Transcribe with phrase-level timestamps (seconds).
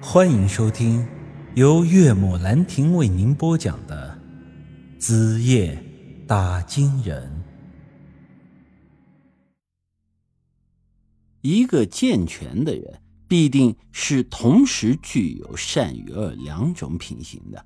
[0.00, 1.06] 欢迎收听
[1.54, 4.18] 由岳母兰亭为您播讲的
[5.00, 5.82] 《子夜
[6.26, 7.26] 打金人》。
[11.40, 17.64] 一个健全的人，必定是同时具有善与恶两种品行的。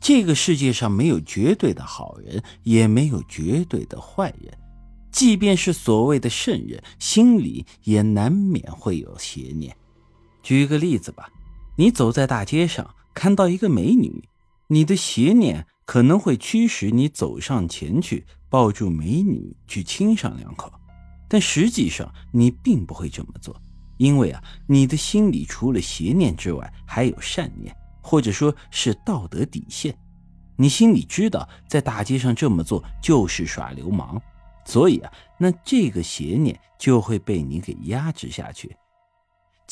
[0.00, 4.56] 这个世界上没有绝对的好人，也没有绝对的坏人。
[5.10, 9.76] 即便是所谓的圣人，心里也难免会有邪念。
[10.42, 11.28] 举个例子吧，
[11.76, 14.22] 你走在大街上，看到一个美女，
[14.66, 20.70] 你的邪念可能会驱使你走上前去，抱住美女去亲上两口。
[21.28, 23.56] 但实际上，你并不会这么做，
[23.96, 29.96] 因为啊，你的心里除了邪念之外，还有善念，或者说是道德底线。
[30.56, 34.20] 你心里知道，在大街上这么做就是耍流氓。
[34.66, 38.76] 所以啊，那这个邪念就会被你给压制下去。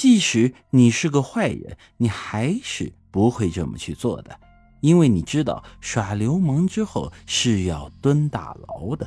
[0.00, 4.40] 即使你是个坏人，你还是不会这么去做的，
[4.80, 9.06] 因为你知道耍流氓之后是要蹲大牢的。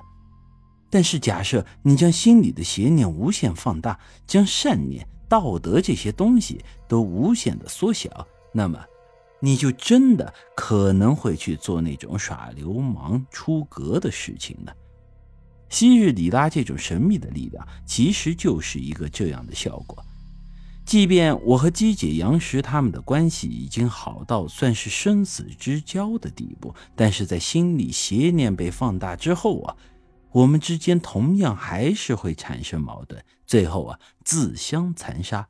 [0.91, 8.79] 但是假设你将心里的邪念无限放大，将善念、道德这些东西都无限的缩小，那么
[9.39, 14.71] 你就真的可能会去做那种耍流氓、出格的事情了。
[15.69, 20.05] 昔日里拉这种神秘的力量，其实就是一个这样的效果。
[20.85, 29.75] 即便我和姬姐、杨石他们的关系已经好到算是生死之交的地步，但是在心里邪念被放大之后啊，
[30.31, 35.47] 我们之间同样还是会产生矛盾，最后啊自相残杀。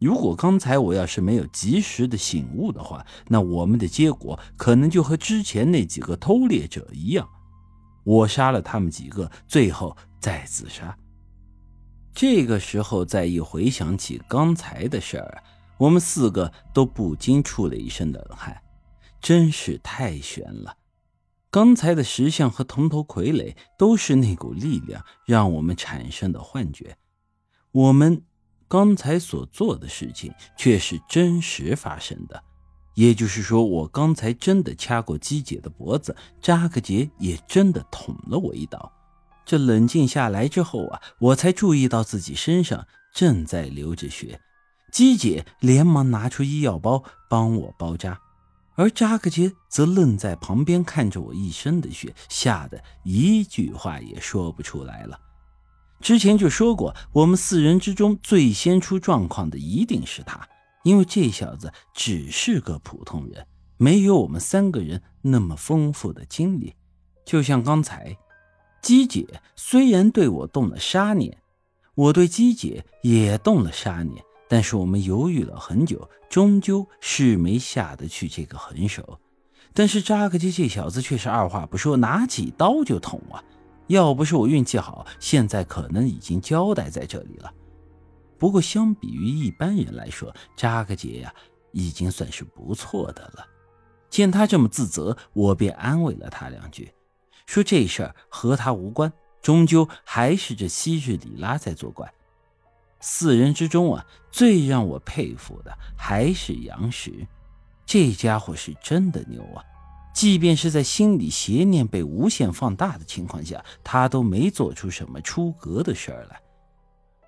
[0.00, 7.28] 如果刚才我要是没有及时的醒悟的话，那我们的结果可能就和之前那几个偷猎者一样。
[8.02, 10.96] 我杀了他们几个，最后再自杀。
[12.12, 15.42] 这个时候再一回想起刚才的事儿，
[15.78, 18.60] 我们四个都不禁出了一身冷汗，
[19.20, 20.76] 真是太悬了。
[21.50, 26.96] 刚才的石像和铜头傀儡都是那股力量让我们产生的幻觉，
[27.72, 28.22] 我们
[28.68, 32.42] 刚才所做的事情却是真实发生的。
[32.94, 38.92] 也就是说，我刚才真的掐过姬姐的脖子，扎克杰也真的捅了我一刀。
[39.50, 44.40] 这冷静下来之后啊，我才注意到自己身上正在流着血。
[44.92, 48.20] 姬姐连忙拿出医药包帮我包扎，
[48.76, 55.18] 而扎克杰则愣在旁边看着我一身的血，吓得一句话也说不出来了。
[56.00, 60.48] 之前就说过，我们四人之中最先出状况的一定是他。
[60.84, 63.44] 因为这小子只是个普通人，
[63.78, 66.72] 没有我们三个人那么丰富的经历。
[67.26, 68.16] 就像刚才，
[68.80, 69.26] 姬姐
[69.56, 71.36] 虽然对我动了杀念，
[71.94, 79.18] 我对姬姐也动了杀念，但是我们犹豫了很久，终究是没下得去这个狠手。
[79.72, 83.44] 但是扎克基这小子却是二话不说，拿起刀就捅啊！
[83.86, 87.52] 要不是我运气好，现在可能已经交代在这里了。
[88.38, 91.34] 不过，相比于一般人来说，扎克杰呀，
[91.72, 93.46] 已经算是不错的了。
[94.08, 96.90] 见他这么自责，我便安慰了他两句，
[97.46, 99.12] 说这事儿和他无关，
[99.42, 102.12] 终究还是这昔日里拉在作怪。
[103.00, 107.26] 四人之中啊，最让我佩服的还是杨石，
[107.86, 109.64] 这家伙是真的牛啊！
[110.12, 116.40] 即便是在心里邪念被无限放大的情况下，他都没做出什么出格的事儿来。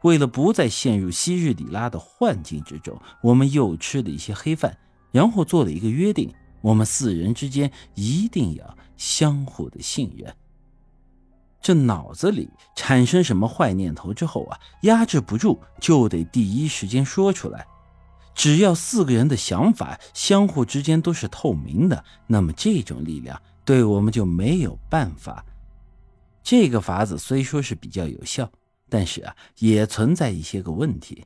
[0.02, 4.76] 为了不再陷入昔日里拉的幻境之中，我们又吃了一些黑饭，
[5.12, 10.34] 然后做了一个约定：我们四人之间一定要相互的信任。
[11.60, 17.66] 这脑子里产生什么坏念头之后啊，压制不住就得第一时间说出来。
[18.34, 25.44] 只要四个人的想法相互之间都是透明的，那么这种力量对我们就没有办法。
[26.42, 28.50] 这个法子虽说是比较有效。
[28.88, 31.24] 但是啊，也存在一些个问题，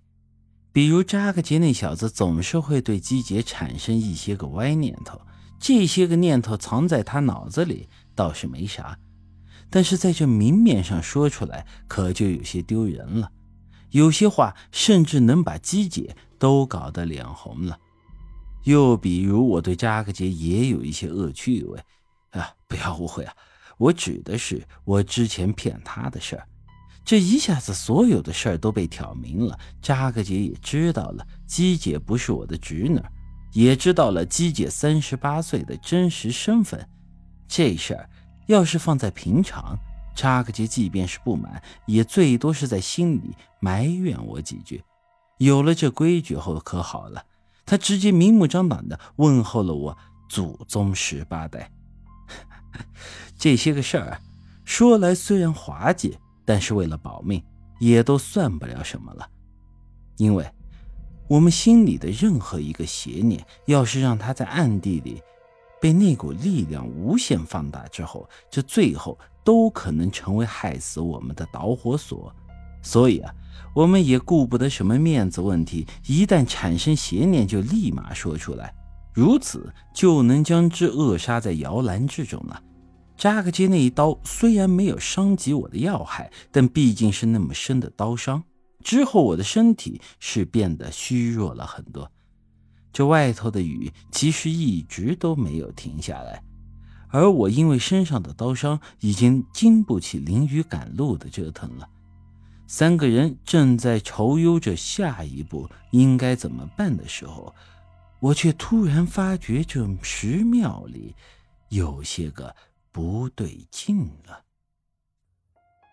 [0.77, 5.19] 比如扎克杰那小子总是会对姬姐产生一些个歪念头，
[5.59, 8.99] 这些个念头藏在他脑子里倒是没啥，
[9.71, 13.33] 但是在这明面上说出来可就有些丢人了，
[13.89, 17.79] 有些话甚至能把姬姐都搞得脸红了。
[18.65, 21.83] 又比如我对扎克杰也有一些恶趣味，
[22.33, 23.33] 啊，不要误会啊，
[23.79, 26.47] 我指的是我之前骗他的事儿。
[27.07, 29.57] 这一下子，所有的事儿都被挑明了。
[29.81, 33.01] 扎克姐也知道了，姬姐不是我的侄女，
[33.53, 36.85] 也知道了姬姐三十八岁的真实身份。
[37.47, 38.11] 这事儿
[38.49, 39.79] 要是放在平常，
[40.17, 44.83] 扎克姐即便是不满，也最多是在心里埋怨我几句。
[45.39, 47.25] 有了这规矩后，可好了，
[47.65, 49.97] 他直接明目张胆的问候了我
[50.29, 51.71] 祖宗十八代。
[53.39, 54.21] 这些个事儿
[54.65, 57.43] 说来虽然滑稽，但是为了保命，
[57.79, 59.29] 也都算不了什么了。
[60.17, 60.51] 因为，
[61.29, 65.21] 我们心里的任何一个邪念，要是让他在暗地里
[65.79, 72.35] 被那股力量无限放大之后，这最后都可能成为害死我们的导火索。
[72.81, 73.35] 所以啊，
[73.75, 78.73] 我们也顾不得什么面子问题，一旦产生邪念，就立马说出来，
[79.13, 82.63] 如此就能将之扼杀在摇篮之中了。
[83.17, 88.43] 扎克街那一刀虽然没有伤及我的要害，但毕竟是那么深的刀伤。
[88.85, 92.11] 之后，我的身体是变得虚弱了很多。
[92.93, 96.43] 这外头的雨其实一直都没有停下来，
[97.09, 101.89] 而我因为身上的刀伤，已经经不起淋雨赶路的折腾了。
[102.69, 107.55] 三个人正在愁忧着下一步应该怎么办的时候，
[108.21, 111.15] 我却突然发觉这石庙里
[111.69, 112.55] 有些个
[112.97, 114.45] 不对劲了。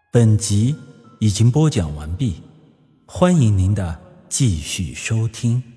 [0.09, 0.73] 本集
[1.19, 2.41] 已经播讲完毕。
[3.05, 5.72] 欢迎您的继续收听。